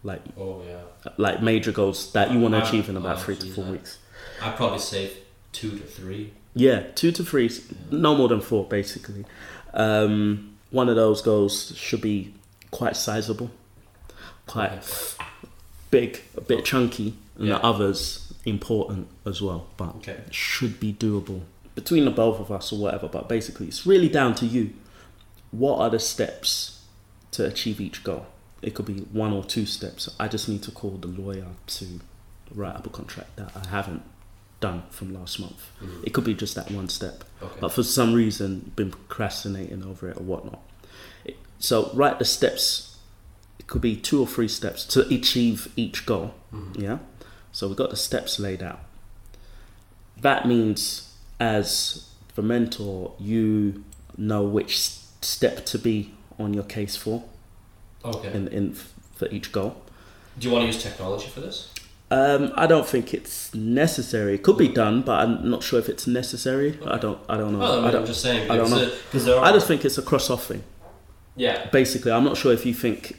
[0.04, 3.36] like oh yeah like major goals that you want to achieve in about oh, three
[3.36, 3.98] to four I- weeks.
[4.42, 5.12] I'd probably say
[5.52, 7.50] two to three Yeah, two to three,
[7.92, 9.26] no more than four, basically.
[9.74, 12.34] Um, one of those goals should be
[12.72, 13.50] quite sizable,
[14.48, 15.26] quite Okay.
[15.92, 17.58] Big, a bit chunky, and Yeah.
[17.58, 21.42] the others important as well, but okay should be doable
[21.76, 23.08] between the both of us or whatever.
[23.08, 24.72] But basically, it's really down to you.
[25.52, 26.80] What are the steps
[27.32, 28.26] to achieve each goal?
[28.62, 30.10] It could be one or two steps.
[30.20, 31.86] I just need to call the lawyer to
[32.54, 34.04] write up a contract that I haven't
[34.60, 35.70] done from last month.
[35.82, 36.04] Mhm.
[36.06, 40.10] It could be just that one step, okay but for some reason, been procrastinating over
[40.10, 40.60] it or whatnot.
[41.24, 42.89] It, so write the steps.
[43.70, 46.34] Could be two or three steps to achieve each goal.
[46.54, 46.82] Mhm.
[46.82, 46.98] Yeah.
[47.52, 48.80] So we've got the steps laid out.
[50.22, 52.06] That means, as
[52.36, 53.84] the mentor, you
[54.18, 54.78] know which
[55.22, 57.24] step to be on your case for
[58.04, 58.74] okay in, in
[59.16, 59.76] for each goal.
[60.38, 61.68] do you want to use technology for this
[62.12, 64.34] Um, I don't think it's necessary.
[64.36, 66.80] It could be done, but I'm not sure if it's necessary.
[66.86, 67.20] I don't.
[67.30, 67.60] I don't know.
[67.60, 68.06] well, I I mean, I'm don't.
[68.08, 68.90] just saying I don't know.
[69.06, 70.64] because there are I just think it's a cross-off thing.
[71.36, 73.16] yeah Basically, I'm not sure if you think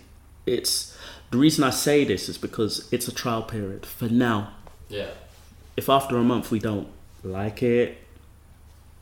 [0.47, 0.97] it's.
[1.31, 4.53] The reason I say this is because it's a trial period for now.
[4.89, 5.11] yeah
[5.77, 6.89] if after a month we don't
[7.23, 7.97] like it,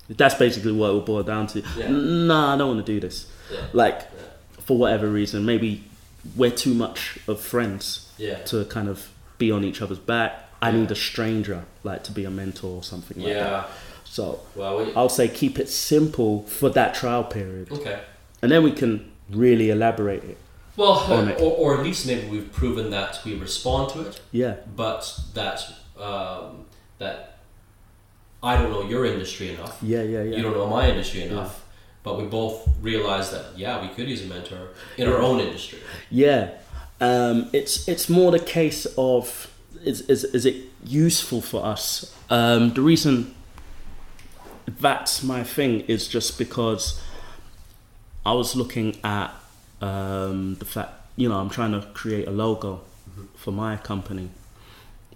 [0.08, 1.62] that's basically what it will boil down to.
[1.76, 1.88] Yeah.
[1.90, 3.26] Nah, I don't want to do this.
[3.50, 4.60] yeah Like, Yeah.
[4.60, 5.82] for whatever reason, maybe
[6.36, 10.44] we're too much of friends yeah to kind of be on each other's back.
[10.60, 13.50] I need a stranger, like, to be a mentor or something like that.
[13.50, 13.64] yeah
[14.04, 17.72] So, well we, I'll say keep it simple for that trial period.
[17.72, 18.00] okay
[18.42, 20.36] And then we can really elaborate it.
[20.78, 21.40] Well it.
[21.40, 24.54] or, or at least maybe we've proven that we respond to it Yeah.
[24.76, 25.02] but
[25.34, 25.58] that
[25.98, 26.64] um,
[26.98, 27.38] that
[28.42, 30.36] I don't know your industry enough Yeah, yeah, yeah.
[30.36, 31.64] you don't know my industry enough
[32.04, 35.80] but we both realize that yeah we could use a mentor in our own industry
[36.10, 36.50] Yeah,
[37.00, 39.52] um, it's it's more the case of
[39.84, 42.14] is, is is it useful for us?
[42.30, 43.34] Um, the reason
[44.80, 47.00] that's my thing is just because
[48.26, 49.32] I was looking at
[49.80, 52.82] um, the fact you know I'm trying to create a logo
[53.34, 54.30] for my company,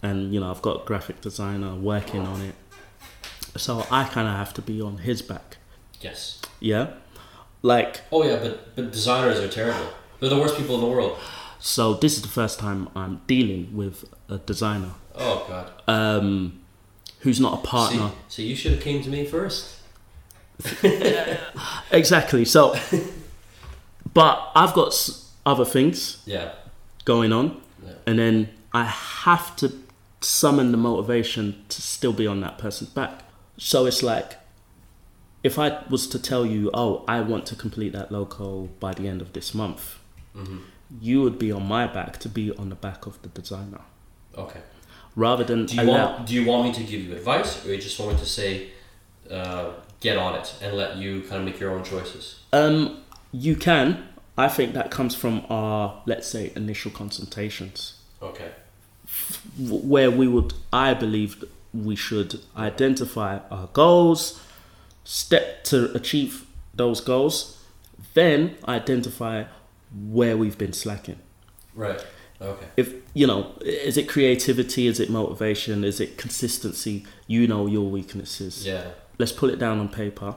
[0.03, 2.55] and you know I've got a graphic designer working on it,
[3.57, 5.57] so I kind of have to be on his back.
[6.01, 6.41] yes.
[6.61, 6.91] Yeah,
[7.63, 9.89] like oh yeah but but designers are terrible.
[10.21, 11.19] They're the worst people in the world.
[11.59, 14.93] So this is the first time I'm dealing with a designer.
[15.17, 15.71] Oh god.
[15.89, 16.61] Um,
[17.21, 18.11] who's not a partner.
[18.29, 19.79] See, so you should have came to me first.
[21.91, 22.45] Exactly.
[22.45, 22.75] So,
[24.15, 26.53] but I've got s- other things Yeah.
[27.05, 27.93] going on, Yeah.
[28.07, 29.73] and then I have to
[30.21, 33.25] summon the motivation to still be on that person's back.
[33.59, 34.39] So it's like,
[35.43, 39.09] if I was to tell you, oh, I want to complete that logo by the
[39.09, 39.99] end of this month,
[40.35, 40.59] hmm
[41.01, 43.81] you would be on my back to be on the back of the designer,
[44.37, 44.61] Okay.
[45.17, 46.13] rather than Do you allow.
[46.13, 48.27] want Do you want me to give you advice, or you just want me to
[48.27, 48.69] say,
[49.31, 49.71] uh,
[50.01, 52.41] get on it and let you kind of make your own choices?
[52.53, 52.99] Um,
[53.33, 54.09] you can.
[54.37, 58.51] I think that comes from our, let's say, initial consultations, Okay.
[59.59, 64.41] where we would, I believe, we should identify our goals,
[65.05, 67.63] step to achieve those goals,
[68.15, 69.45] then identify
[70.09, 71.19] where we've been slacking.
[71.75, 72.05] Right.
[72.41, 72.67] Okay.
[72.77, 74.87] If you know, is it creativity?
[74.87, 75.85] Is it motivation?
[75.85, 77.05] Is it consistency?
[77.27, 78.67] You know your weaknesses.
[78.67, 78.93] Yeah.
[79.19, 80.35] Let's pull it down on paper.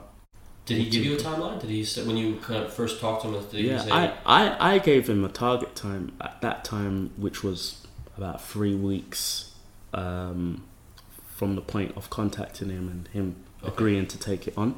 [0.66, 1.60] Did he give you a timeline?
[1.60, 3.34] Did he say, when you kind of first talked to him?
[3.50, 7.10] Did he Yeah, say, I, I, I gave him a target time at that time,
[7.16, 7.86] which was
[8.18, 9.52] about three weeks
[9.94, 10.64] um,
[11.36, 13.72] from the point of contacting him and him Okay.
[13.72, 14.74] agreeing to take it on.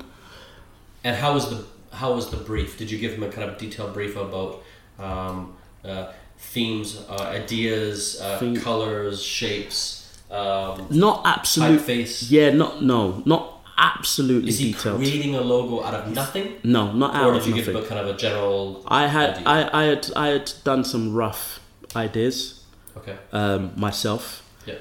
[1.03, 1.65] And how was the
[1.97, 2.79] how was the brief?
[2.79, 4.63] Did you give him a kind of detailed brief about
[4.99, 11.81] um, uh, themes, uh, ideas, uh, Theme- colors, shapes, um, Not absolute.
[11.81, 12.31] typeface?
[12.31, 14.99] Yeah, not no, not absolutely Is he detailed.
[14.99, 17.85] creating a logo out of nothing, no, not out or of did you give nothing.
[17.85, 18.85] a kind of a general?
[18.89, 19.45] I had idea?
[19.47, 21.61] I, I had I had done some rough
[21.97, 22.65] ideas
[22.97, 23.17] Okay.
[23.33, 24.43] um, myself.
[24.67, 24.75] Yeah.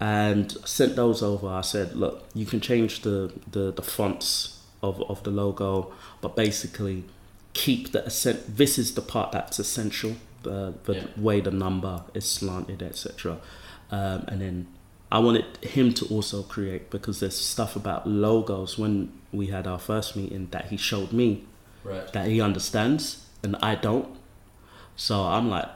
[0.00, 1.48] and sent those over.
[1.48, 6.36] I said, look, you can change the, the, the fonts of, of the logo, but
[6.36, 7.04] basically
[7.52, 8.56] keep the ascent.
[8.56, 11.04] This is the part that's essential, the, the Yeah.
[11.16, 13.38] way the number is slanted, etc.
[13.90, 14.66] Um, and then
[15.10, 19.78] I wanted him to also create because there's stuff about logos when we had our
[19.78, 21.44] first meeting that he showed me
[21.84, 22.12] Right.
[22.12, 24.08] that he understands and I don't.
[24.96, 25.68] So I'm like,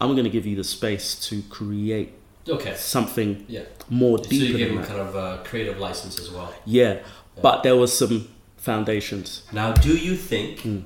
[0.00, 2.14] I'm gonna give you the space to create
[2.48, 2.74] Okay.
[2.74, 3.62] something Yeah.
[3.88, 4.88] more So deeper you give him that.
[4.88, 6.52] kind of a creative license as well.
[6.64, 7.00] Yeah,
[7.40, 9.42] but there was some foundations.
[9.52, 10.78] Now, do you think Hmm.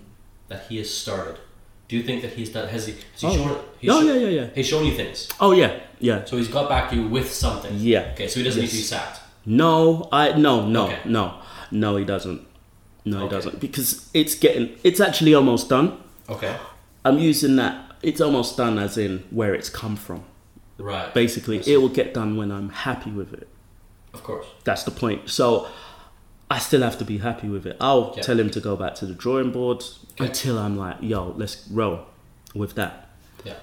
[0.48, 1.38] that he has started?
[1.88, 2.68] Do you think that he's done?
[2.68, 2.92] Has he?
[2.94, 3.64] Has he Oh, shown?
[3.78, 4.46] He's Oh yeah, yeah, yeah.
[4.54, 5.28] He's shown you things.
[5.40, 7.72] Oh yeah, yeah, So he's got back to you with something.
[7.78, 8.10] yeah.
[8.14, 9.20] Okay, so he doesn't need to be sacked.
[9.44, 10.98] No, I no no Okay.
[11.04, 11.34] no
[11.70, 12.42] no he doesn't.
[13.04, 15.96] No, he doesn't because it's getting it's actually almost done.
[16.28, 16.56] Okay.
[17.04, 17.92] I'm using that.
[18.02, 20.24] It's almost done as in where it's come from.
[20.78, 21.14] Right.
[21.14, 23.46] Basically, it will get done when I'm happy with it.
[24.12, 24.46] Of course.
[24.64, 25.30] That's the point.
[25.30, 25.68] So
[26.50, 27.76] I still have to be happy with it.
[27.80, 28.22] I'll Yeah.
[28.22, 29.82] tell him to go back to the drawing board
[30.12, 30.26] Okay.
[30.26, 32.00] until I'm like, yo, let's roll
[32.54, 33.08] with that.
[33.44, 33.54] Yeah.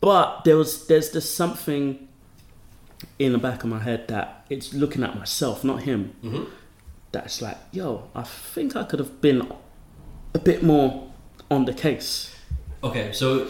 [0.00, 2.06] But there was there's just something
[3.18, 6.14] in the back of my head that it's looking at myself, not him.
[6.22, 6.44] hmm
[7.12, 9.50] That's like, yo, I think I could have been
[10.34, 11.10] a bit more
[11.50, 12.30] on the case.
[12.84, 13.48] Okay, so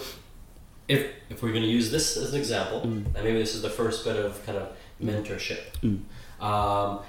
[0.88, 3.06] if if we're going to use this as an example, Mm.
[3.14, 4.68] and maybe this is the first bit of kind of
[5.02, 5.58] mentorship.
[5.82, 6.00] Mm.
[6.40, 7.00] Um,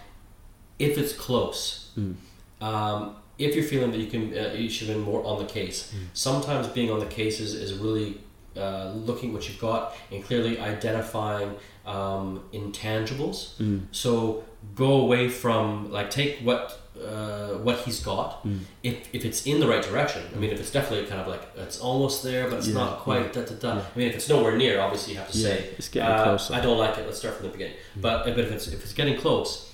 [0.79, 2.15] if it's close, Mm.
[2.61, 5.45] um, if you're feeling that you can, uh, you should have been more on the
[5.45, 5.91] case.
[5.93, 6.07] Mm.
[6.13, 8.17] Sometimes being on the case is, is really
[8.55, 13.55] uh, looking what you've got and clearly identifying um, intangibles.
[13.59, 13.81] Mm.
[13.91, 14.43] So
[14.75, 18.43] go away from like take what uh, what he's got.
[18.43, 18.59] Mm.
[18.81, 21.43] If, if it's in the right direction, I mean, if it's definitely kind of like
[21.55, 23.31] it's almost there, but it's Yeah, not quite.
[23.33, 23.75] Da, da, da.
[23.75, 23.83] yeah.
[23.95, 26.23] I mean, if it's nowhere near, obviously you have to Yeah, say it's getting uh,
[26.23, 26.53] closer.
[26.53, 26.57] Mm.
[26.57, 27.05] I don't like it.
[27.05, 27.75] Let's start from the beginning.
[27.95, 29.66] But but if it's if it's getting close,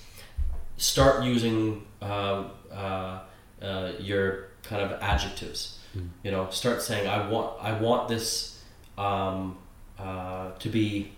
[0.83, 3.19] start using um, uh,
[3.61, 5.79] uh, your kind of adjectives.
[5.97, 6.09] Mm.
[6.23, 8.61] You know, start saying I want I want this
[8.97, 9.57] um,
[9.97, 11.13] uh, to be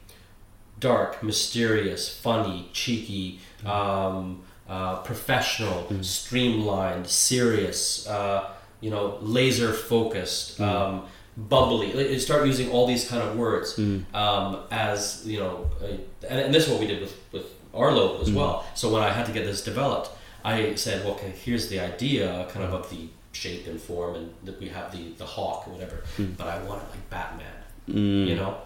[0.80, 8.08] dark, mysterious, funny, cheeky, um, uh, professional, streamlined, serious.
[8.08, 8.52] Uh,
[8.82, 10.62] you know, laser focused.
[10.62, 11.06] Um,
[11.38, 13.78] bubbly start using all these kind of words
[14.14, 15.88] um, as you know uh,
[16.30, 17.44] and, and this is what we did with, with
[17.76, 18.66] our logo as well.
[18.76, 20.10] So when i had to get this developed
[20.44, 24.28] i said well, okay here's the idea kind of of the shape and form and
[24.44, 25.98] that we have the the hawk or whatever
[26.38, 27.58] but i want it like batman
[27.90, 28.26] Mm.
[28.30, 28.58] you know?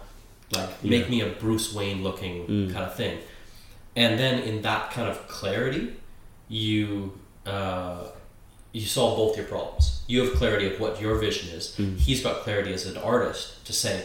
[0.56, 3.18] Like make me a bruce wayne looking kind of thing.
[3.94, 5.84] And then in that kind of clarity
[6.48, 7.12] you
[7.46, 8.04] uh,
[8.72, 10.02] you solve both your problems.
[10.06, 11.76] You have clarity of what your vision is.
[11.98, 14.04] He's got clarity as an artist to say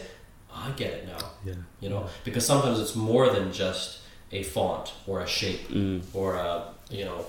[0.53, 1.53] i get it now Yeah.
[1.79, 2.07] you know?
[2.23, 3.99] Because sometimes it's more than just
[4.39, 6.01] a font or a shape Mm.
[6.13, 6.49] or a
[6.97, 7.19] you know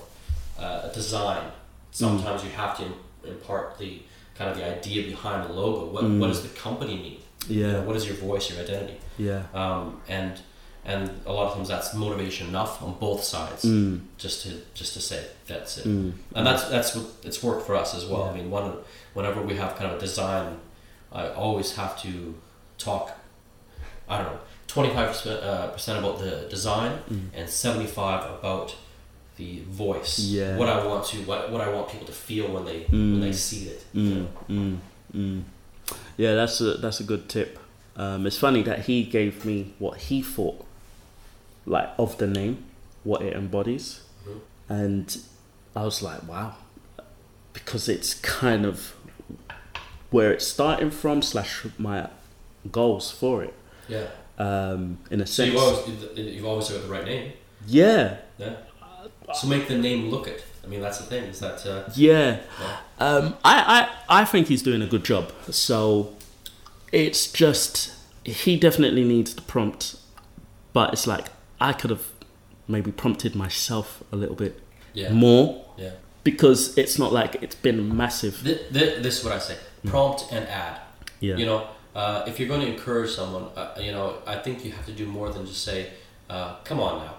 [0.59, 1.43] a design
[1.91, 2.85] sometimes you have to
[3.33, 3.91] impart the
[4.37, 7.71] kind of the idea behind the logo what, what does the company need You know,
[7.71, 7.83] Yeah.
[7.87, 8.97] what is your voice your identity
[9.29, 9.41] Yeah.
[9.61, 9.83] um,
[10.17, 10.33] and
[10.93, 13.93] and a lot of times that's motivation enough on both sides Mm.
[14.23, 16.09] just to just to say that's it Mm.
[16.35, 18.31] and that's that's what it's worked for us as well Yeah.
[18.31, 18.67] I mean one
[19.17, 20.47] whenever we have kind of a design
[21.21, 22.11] I always have to
[22.87, 23.05] talk
[24.09, 26.99] I don't know 25 percent uh, percent about the design
[27.33, 28.75] and 75 about
[29.37, 30.57] the voice Yeah.
[30.57, 33.33] what I want to what, what I want people to feel when they when they
[33.33, 34.27] see it you know?
[34.49, 34.77] Mm,
[35.13, 35.43] mm.
[36.17, 37.59] Yeah, that's a that's a good tip.
[37.95, 40.63] Um, it's funny that he gave me what he thought,
[41.65, 42.65] like of the name,
[43.03, 44.39] what it embodies, Mhm.
[44.69, 45.17] and
[45.75, 46.55] I was like, wow,
[47.53, 48.93] because it's kind of
[50.11, 52.09] where it's starting from slash my
[52.71, 53.53] goals for it.
[53.87, 57.33] Yeah Um, in a so sense, you've always you've always got the right name
[57.65, 58.55] Yeah, Yeah.
[59.33, 60.43] So make the name look it.
[60.63, 61.23] I mean, that's the thing.
[61.25, 62.39] Is that uh, yeah.
[62.61, 62.77] yeah.
[62.99, 65.31] Um, I, I, I think he's doing a good job.
[65.49, 66.15] So
[66.91, 69.97] it's just he definitely needs the prompt,
[70.73, 71.27] but it's like
[71.59, 72.05] I could have
[72.67, 74.59] maybe prompted myself a little bit
[74.93, 75.11] Yeah.
[75.13, 75.91] more yeah.
[76.23, 78.41] because it's not like it's been massive.
[78.43, 80.79] Th- th- this is what I say: prompt and add.
[81.19, 81.67] Yeah, You know,
[82.01, 84.95] uh, if you're going to encourage someone, uh, you know, I think you have to
[85.01, 85.79] do more than just say,
[86.29, 87.13] uh, "Come on now."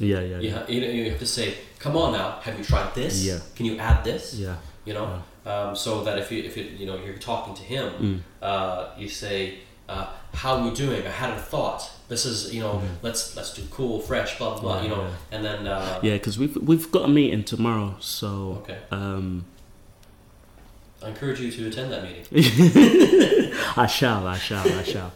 [0.00, 0.54] yeah, yeah, You, yeah.
[0.58, 1.46] ha- you, know, you have to say,
[1.84, 3.14] "Come on now, have you tried this?
[3.28, 3.38] Yeah.
[3.56, 4.56] Can you add this?" yeah.
[4.88, 5.06] You know,
[5.46, 8.18] um, so that if you if you you know you're talking to him, Mm.
[8.50, 9.36] uh, you say,
[9.88, 10.06] uh,
[10.40, 11.02] "How are we doing?
[11.06, 11.82] I had a thought.
[12.08, 12.74] This is you know,
[13.06, 15.08] let's let's do cool, fresh, blah blah, blah you know." Mm.
[15.10, 15.34] Yeah.
[15.36, 18.28] And then uh, Yeah, because we've we've got a meeting tomorrow, so
[18.62, 19.44] okay, um,
[21.04, 22.24] I encourage you to attend that meeting.
[23.76, 25.12] I shall, I shall, I shall.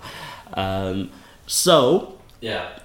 [0.54, 1.10] Um,
[1.46, 2.78] so Yeah,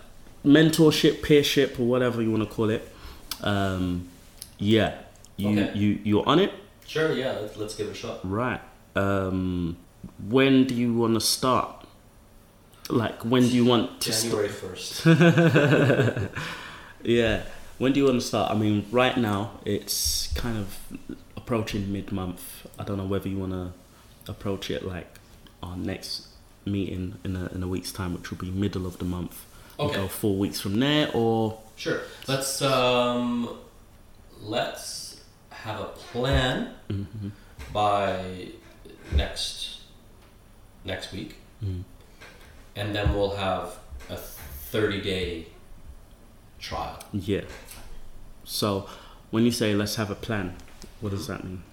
[0.46, 2.88] mentorship, peership, or whatever you want to call it.
[3.42, 4.08] Um,
[4.58, 4.96] yeah,
[5.38, 5.78] you Okay.
[5.78, 6.52] you you're on it,
[6.88, 7.12] sure.
[7.14, 8.20] Yeah, let's, let's give it a shot.
[8.24, 8.62] right?
[8.96, 9.78] Um,
[10.30, 11.86] when do you want to start?
[12.90, 14.32] Like, when do you want to start?
[14.34, 15.06] January first.
[17.04, 17.44] Yeah,
[17.80, 18.52] when do you want to start?
[18.52, 20.78] I mean, right now it's kind of
[21.36, 22.53] approaching mid month.
[22.80, 23.72] I don't know whether you want to
[24.32, 25.20] approach it like
[25.62, 26.28] our next
[26.66, 29.46] meeting in a, in a week's time, which will be middle of the month.
[29.80, 29.96] Okay.
[29.96, 32.02] Go four weeks from there, or Sure.
[32.28, 33.50] Let's um,
[34.42, 37.32] let's have a plan Mhm.
[37.74, 38.50] by
[39.16, 39.82] next
[40.86, 41.84] next week, Mhm.
[42.76, 43.78] and then we'll have
[44.10, 45.48] a thirty day
[46.60, 47.00] trial.
[47.12, 47.42] yeah.
[48.44, 48.88] So
[49.32, 50.56] when you say let's have a plan,
[51.02, 51.64] what does that mean?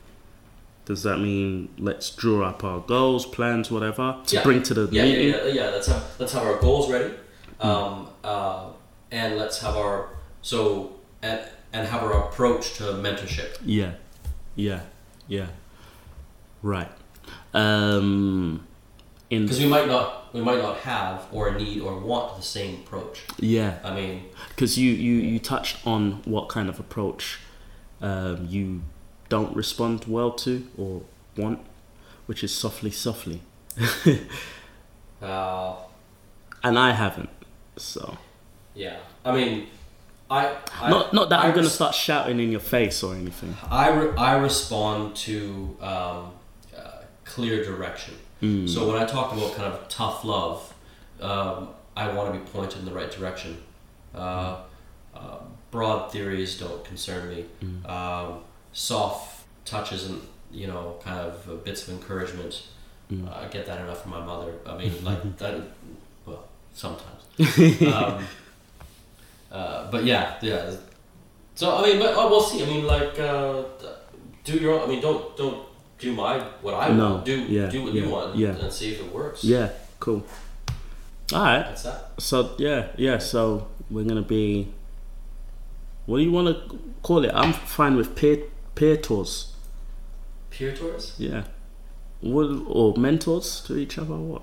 [0.90, 4.42] Does that mean let's draw up our goals, plans, whatever to Yeah.
[4.42, 5.28] bring to the Yeah, yeah, meeting?
[5.28, 5.68] yeah, yeah.
[5.70, 7.14] Let's have let's have our goals ready,
[7.60, 8.64] um, uh,
[9.12, 10.08] and let's have our
[10.42, 10.90] so
[11.22, 11.38] and
[11.72, 13.50] and have our approach to mentorship.
[13.64, 13.92] Yeah,
[14.56, 14.80] yeah,
[15.28, 15.46] yeah.
[16.60, 16.90] Right.
[17.54, 18.66] Um,
[19.30, 22.80] in Because we might not we might not have or need or want the same
[22.84, 23.22] approach.
[23.38, 27.38] yeah, I mean, because you you you touched on what kind of approach
[28.02, 28.82] um, you
[29.30, 31.02] don't respond well to or
[31.36, 31.60] want,
[32.26, 33.40] which is softly, softly,
[35.22, 35.76] uh,
[36.62, 37.30] and I haven't.
[37.78, 38.18] So
[38.74, 39.68] Yeah, I mean,
[40.30, 43.56] I, I not not that I I'm gonna start shouting in your face or anything.
[43.70, 46.32] I, re- I respond to um,
[46.76, 48.14] uh, clear direction.
[48.42, 48.68] Mm.
[48.68, 50.74] So when I talk about kind of tough love,
[51.20, 53.62] um, I want to be pointed in the right direction.
[54.14, 54.58] Uh,
[55.14, 55.38] uh,
[55.70, 57.44] broad theories don't concern me.
[57.62, 57.88] Mm.
[57.88, 58.40] Um,
[58.72, 60.20] soft touches and
[60.52, 62.66] you know, kind of uh, bits of encouragement.
[63.10, 63.32] Mm.
[63.32, 64.52] I get that enough from my mother.
[64.66, 65.60] I mean, like that.
[66.26, 67.22] Well, sometimes.
[67.82, 68.24] um,
[69.50, 70.72] uh, but yeah, yeah.
[71.54, 72.62] So I mean, but oh, we'll see.
[72.62, 73.62] I mean, like, uh,
[74.44, 74.74] do your.
[74.80, 75.66] Own, I mean, don't don't
[75.98, 77.24] do my what I No, want.
[77.24, 78.36] Do yeah, do what yeah, you want.
[78.36, 78.48] yeah.
[78.56, 79.44] And see if it works.
[79.44, 80.24] Yeah, cool.
[81.32, 81.62] All right.
[81.62, 82.12] That's that.
[82.18, 83.18] So yeah, yeah.
[83.18, 84.72] So we're gonna be.
[86.06, 87.30] What do you want to call it?
[87.32, 88.38] I'm fine with peer
[88.80, 89.52] peer tours.
[90.48, 91.14] Peer tours.
[91.18, 91.44] Yeah.
[92.22, 94.14] What or mentors to each other?
[94.16, 94.42] What?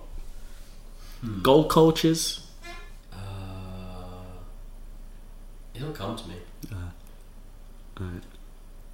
[1.21, 1.41] Hmm.
[1.41, 2.45] Goal coaches.
[3.11, 3.17] Uh,
[5.73, 6.35] it'll come to me.
[7.99, 8.23] Alright.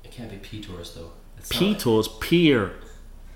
[0.05, 1.11] It can't be P tours though.
[1.37, 2.07] It's P tours.
[2.07, 2.71] Peer.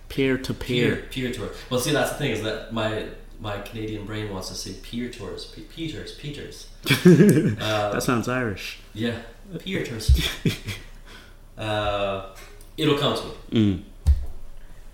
[0.08, 1.06] Peer to Peer peer.
[1.12, 1.50] peer tour.
[1.70, 3.08] Well, see, that's the thing is that my
[3.41, 5.43] my Canadian brain wants to say peer tours.
[5.54, 6.67] P- Peters, Peters.
[6.89, 8.80] uh, That sounds Irish.
[8.93, 9.17] Yeah,
[9.60, 10.10] peer tours.
[11.58, 12.30] uh,
[12.78, 13.34] it'll come to me.
[13.52, 13.84] Mm.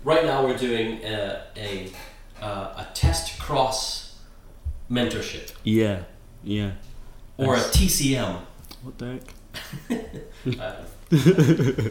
[0.04, 1.90] Right now, we're doing a a,
[2.40, 4.18] uh, a test cross
[4.90, 6.02] mentorship Yeah.
[6.42, 6.72] Yeah.
[7.38, 8.40] or a TCM.
[8.82, 9.20] What the
[9.88, 10.14] heck?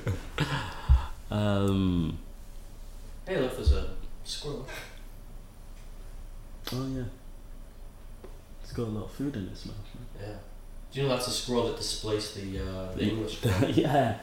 [1.31, 2.19] Um.
[3.25, 3.89] hey, look, there's a
[4.23, 4.67] squirrel.
[6.71, 7.03] Oh yeah.
[8.61, 9.75] It's got a lot of food in its mouth.
[10.21, 10.27] Yeah.
[10.91, 13.39] Do you know that's a squirrel that displaced the uh, the English?
[13.69, 14.19] Yeah.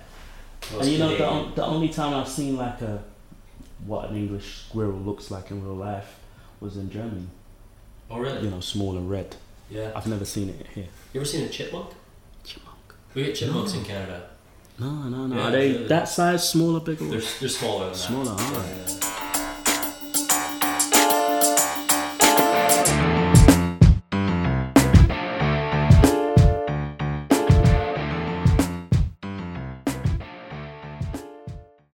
[0.70, 1.54] Well, And you know the, Canadian.
[1.54, 3.02] the only time I've seen like a
[3.86, 6.18] what an English squirrel looks like in real life
[6.60, 7.26] was in Germany.
[8.10, 8.42] Oh, really?
[8.44, 9.36] You know, small and red.
[9.70, 9.92] Yeah.
[9.96, 10.88] I've never seen it here.
[11.12, 11.90] You ever seen a chipmunk?
[12.44, 12.76] Chipmunk.
[13.14, 13.78] We get chipmunks No.
[13.80, 14.28] in Canada.
[14.78, 15.36] No, no, no.
[15.36, 15.86] Yeah, Are they really.
[15.88, 17.04] that size, smaller, bigger?
[17.04, 17.98] They're, they're smaller than that.
[17.98, 18.99] Smaller, alright.